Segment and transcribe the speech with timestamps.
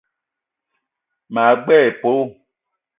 [1.33, 2.25] Ma gbele épölo